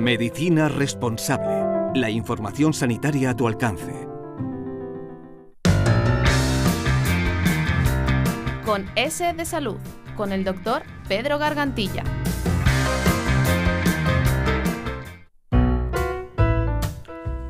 Medicina 0.00 0.70
responsable. 0.70 2.00
La 2.00 2.08
información 2.08 2.72
sanitaria 2.72 3.28
a 3.28 3.36
tu 3.36 3.46
alcance. 3.46 3.92
Con 8.64 8.86
S 8.96 9.34
de 9.34 9.44
Salud, 9.44 9.76
con 10.16 10.32
el 10.32 10.42
doctor 10.42 10.84
Pedro 11.06 11.38
Gargantilla. 11.38 12.02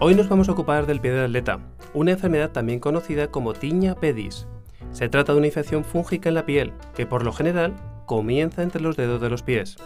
Hoy 0.00 0.14
nos 0.14 0.28
vamos 0.28 0.50
a 0.50 0.52
ocupar 0.52 0.84
del 0.84 1.00
pie 1.00 1.12
de 1.12 1.24
atleta, 1.24 1.60
una 1.94 2.10
enfermedad 2.10 2.50
también 2.50 2.78
conocida 2.78 3.28
como 3.30 3.54
tiña 3.54 3.94
pedis. 3.94 4.46
Se 4.90 5.08
trata 5.08 5.32
de 5.32 5.38
una 5.38 5.46
infección 5.46 5.82
fúngica 5.82 6.28
en 6.28 6.34
la 6.34 6.44
piel 6.44 6.74
que 6.94 7.06
por 7.06 7.24
lo 7.24 7.32
general 7.32 7.74
comienza 8.04 8.62
entre 8.62 8.82
los 8.82 8.98
dedos 8.98 9.22
de 9.22 9.30
los 9.30 9.42
pies. 9.42 9.78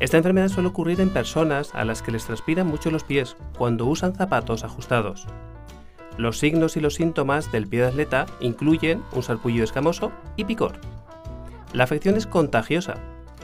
Esta 0.00 0.16
enfermedad 0.16 0.48
suele 0.48 0.68
ocurrir 0.68 1.00
en 1.00 1.10
personas 1.10 1.74
a 1.74 1.84
las 1.84 2.02
que 2.02 2.12
les 2.12 2.24
transpiran 2.24 2.66
mucho 2.66 2.90
los 2.90 3.04
pies 3.04 3.36
cuando 3.56 3.86
usan 3.86 4.14
zapatos 4.14 4.64
ajustados. 4.64 5.26
Los 6.18 6.38
signos 6.38 6.76
y 6.76 6.80
los 6.80 6.94
síntomas 6.94 7.50
del 7.52 7.66
pie 7.66 7.80
de 7.80 7.86
atleta 7.88 8.26
incluyen 8.40 9.02
un 9.12 9.22
sarpullido 9.22 9.64
escamoso 9.64 10.12
y 10.36 10.44
picor. 10.44 10.74
La 11.72 11.84
afección 11.84 12.16
es 12.16 12.26
contagiosa 12.26 12.94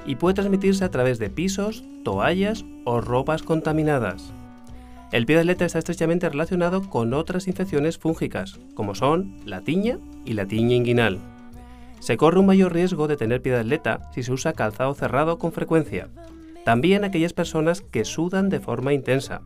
y 0.07 0.17
puede 0.17 0.35
transmitirse 0.35 0.85
a 0.85 0.91
través 0.91 1.19
de 1.19 1.31
pisos, 1.31 1.85
toallas 2.05 2.65
o 2.85 3.01
ropas 3.01 3.43
contaminadas. 3.43 4.33
El 5.13 5.27
pie 5.27 5.37
de 5.37 5.41
atleta 5.41 5.65
está 5.65 5.81
estrechamente 5.81 6.29
relacionado 6.29 6.89
con 6.89 7.15
otras 7.15 7.49
infecciones 7.49 7.99
fúngicas, 7.99 8.61
como 8.75 8.95
son 8.95 9.37
la 9.45 9.63
tiña 9.63 9.99
y 10.25 10.35
la 10.35 10.47
tiña 10.47 10.77
inguinal. 10.77 11.19
Se 11.99 12.17
corre 12.17 12.39
un 12.39 12.47
mayor 12.47 12.73
riesgo 12.73 13.09
de 13.09 13.17
tener 13.17 13.43
pie 13.43 13.53
de 13.53 13.61
atleta 13.61 14.11
si 14.15 14.23
se 14.23 14.33
usa 14.33 14.53
calzado 14.53 14.95
cerrado 14.95 15.39
con 15.39 15.53
frecuencia. 15.53 16.09
También 16.65 17.05
aquellas 17.05 17.33
personas 17.33 17.81
que 17.81 18.05
sudan 18.05 18.49
de 18.49 18.61
forma 18.61 18.93
intensa. 18.93 19.43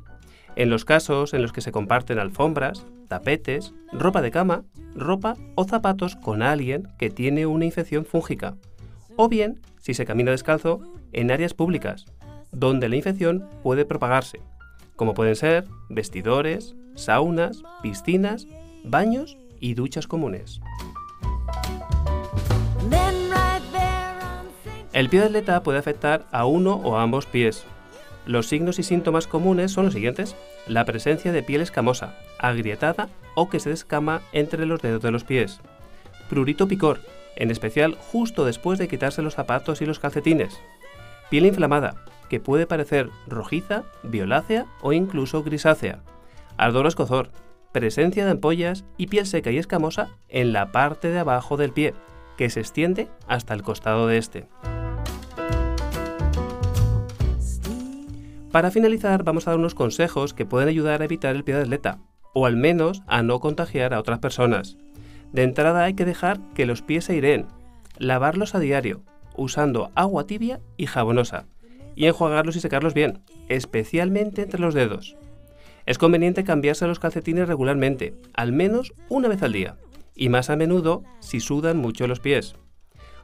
En 0.56 0.70
los 0.70 0.84
casos 0.84 1.34
en 1.34 1.42
los 1.42 1.52
que 1.52 1.60
se 1.60 1.72
comparten 1.72 2.18
alfombras, 2.18 2.86
tapetes, 3.08 3.74
ropa 3.92 4.22
de 4.22 4.30
cama, 4.30 4.64
ropa 4.94 5.36
o 5.54 5.64
zapatos 5.64 6.16
con 6.16 6.42
alguien 6.42 6.88
que 6.98 7.10
tiene 7.10 7.46
una 7.46 7.64
infección 7.64 8.04
fúngica. 8.04 8.56
O 9.16 9.28
bien 9.28 9.60
si 9.80 9.94
se 9.94 10.06
camina 10.06 10.30
descalzo 10.30 10.80
en 11.12 11.30
áreas 11.30 11.54
públicas, 11.54 12.06
donde 12.52 12.88
la 12.88 12.96
infección 12.96 13.48
puede 13.62 13.84
propagarse 13.84 14.40
como 14.96 15.14
pueden 15.14 15.36
ser 15.36 15.66
vestidores, 15.88 16.74
saunas, 16.94 17.62
piscinas, 17.82 18.46
baños 18.84 19.36
y 19.60 19.74
duchas 19.74 20.06
comunes. 20.06 20.60
El 24.94 25.08
pie 25.08 25.18
de 25.18 25.26
atleta 25.26 25.60
puede 25.64 25.80
afectar 25.80 26.24
a 26.30 26.46
uno 26.46 26.76
o 26.76 26.98
ambos 26.98 27.26
pies. 27.26 27.64
Los 28.26 28.46
signos 28.46 28.78
y 28.78 28.84
síntomas 28.84 29.26
comunes 29.26 29.72
son 29.72 29.86
los 29.86 29.94
siguientes. 29.94 30.36
La 30.68 30.84
presencia 30.84 31.32
de 31.32 31.42
piel 31.42 31.62
escamosa, 31.62 32.14
agrietada 32.38 33.08
o 33.34 33.50
que 33.50 33.58
se 33.58 33.70
descama 33.70 34.22
entre 34.30 34.66
los 34.66 34.80
dedos 34.80 35.02
de 35.02 35.10
los 35.10 35.24
pies. 35.24 35.60
Prurito 36.30 36.68
picor, 36.68 37.00
en 37.34 37.50
especial 37.50 37.98
justo 38.12 38.44
después 38.44 38.78
de 38.78 38.86
quitarse 38.86 39.20
los 39.20 39.34
zapatos 39.34 39.82
y 39.82 39.84
los 39.84 39.98
calcetines. 39.98 40.60
Piel 41.28 41.46
inflamada, 41.46 41.96
que 42.28 42.38
puede 42.38 42.68
parecer 42.68 43.10
rojiza, 43.26 43.82
violácea 44.04 44.66
o 44.80 44.92
incluso 44.92 45.42
grisácea. 45.42 46.04
Ardor 46.56 46.86
escozor, 46.86 47.30
presencia 47.72 48.24
de 48.24 48.30
ampollas 48.30 48.84
y 48.96 49.08
piel 49.08 49.26
seca 49.26 49.50
y 49.50 49.58
escamosa 49.58 50.10
en 50.28 50.52
la 50.52 50.70
parte 50.70 51.08
de 51.08 51.18
abajo 51.18 51.56
del 51.56 51.72
pie, 51.72 51.94
que 52.36 52.48
se 52.48 52.60
extiende 52.60 53.08
hasta 53.26 53.54
el 53.54 53.64
costado 53.64 54.06
de 54.06 54.18
este. 54.18 54.46
Para 58.54 58.70
finalizar, 58.70 59.24
vamos 59.24 59.48
a 59.48 59.50
dar 59.50 59.58
unos 59.58 59.74
consejos 59.74 60.32
que 60.32 60.46
pueden 60.46 60.68
ayudar 60.68 61.02
a 61.02 61.06
evitar 61.06 61.34
el 61.34 61.42
pie 61.42 61.56
de 61.56 61.62
atleta, 61.62 61.98
o 62.34 62.46
al 62.46 62.54
menos 62.54 63.02
a 63.08 63.20
no 63.24 63.40
contagiar 63.40 63.92
a 63.92 63.98
otras 63.98 64.20
personas. 64.20 64.76
De 65.32 65.42
entrada 65.42 65.82
hay 65.82 65.94
que 65.94 66.04
dejar 66.04 66.38
que 66.54 66.64
los 66.64 66.80
pies 66.80 67.06
se 67.06 67.16
ireen, 67.16 67.48
lavarlos 67.98 68.54
a 68.54 68.60
diario, 68.60 69.02
usando 69.36 69.90
agua 69.96 70.28
tibia 70.28 70.60
y 70.76 70.86
jabonosa, 70.86 71.46
y 71.96 72.06
enjuagarlos 72.06 72.54
y 72.54 72.60
secarlos 72.60 72.94
bien, 72.94 73.24
especialmente 73.48 74.42
entre 74.42 74.60
los 74.60 74.72
dedos. 74.72 75.16
Es 75.84 75.98
conveniente 75.98 76.44
cambiarse 76.44 76.86
los 76.86 77.00
calcetines 77.00 77.48
regularmente, 77.48 78.14
al 78.34 78.52
menos 78.52 78.94
una 79.08 79.26
vez 79.26 79.42
al 79.42 79.52
día, 79.52 79.78
y 80.14 80.28
más 80.28 80.48
a 80.48 80.54
menudo 80.54 81.02
si 81.18 81.40
sudan 81.40 81.78
mucho 81.78 82.06
los 82.06 82.20
pies. 82.20 82.54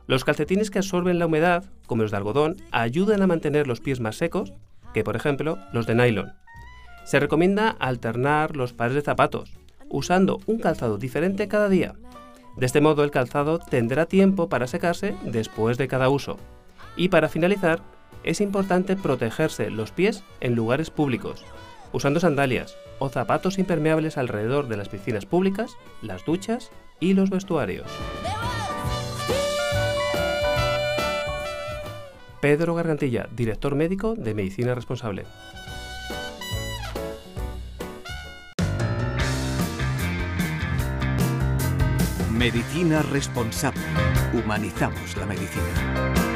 Los 0.08 0.24
calcetines 0.24 0.72
que 0.72 0.80
absorben 0.80 1.20
la 1.20 1.26
humedad, 1.26 1.66
como 1.86 2.02
los 2.02 2.10
de 2.10 2.16
algodón, 2.16 2.56
ayudan 2.72 3.22
a 3.22 3.28
mantener 3.28 3.68
los 3.68 3.78
pies 3.78 4.00
más 4.00 4.16
secos 4.16 4.54
que, 4.92 5.04
por 5.04 5.16
ejemplo, 5.16 5.58
los 5.72 5.86
de 5.86 5.94
nylon. 5.94 6.32
Se 7.04 7.20
recomienda 7.20 7.70
alternar 7.78 8.56
los 8.56 8.72
pares 8.72 8.94
de 8.94 9.02
zapatos, 9.02 9.52
usando 9.88 10.40
un 10.46 10.58
calzado 10.58 10.98
diferente 10.98 11.48
cada 11.48 11.68
día. 11.68 11.94
De 12.56 12.66
este 12.66 12.80
modo 12.80 13.04
el 13.04 13.10
calzado 13.10 13.58
tendrá 13.58 14.06
tiempo 14.06 14.48
para 14.48 14.66
secarse 14.66 15.14
después 15.24 15.78
de 15.78 15.88
cada 15.88 16.08
uso. 16.08 16.38
Y 16.96 17.08
para 17.08 17.28
finalizar, 17.28 17.80
es 18.22 18.40
importante 18.40 18.96
protegerse 18.96 19.70
los 19.70 19.92
pies 19.92 20.22
en 20.40 20.54
lugares 20.54 20.90
públicos, 20.90 21.44
usando 21.92 22.20
sandalias 22.20 22.76
o 22.98 23.08
zapatos 23.08 23.58
impermeables 23.58 24.18
alrededor 24.18 24.68
de 24.68 24.76
las 24.76 24.88
piscinas 24.88 25.26
públicas, 25.26 25.72
las 26.02 26.24
duchas 26.24 26.70
y 27.00 27.14
los 27.14 27.30
vestuarios. 27.30 27.90
Pedro 32.40 32.74
Gargantilla, 32.74 33.28
director 33.36 33.74
médico 33.74 34.14
de 34.14 34.32
Medicina 34.32 34.74
Responsable. 34.74 35.26
Medicina 42.32 43.02
responsable. 43.02 43.82
Humanizamos 44.32 45.14
la 45.18 45.26
medicina. 45.26 46.29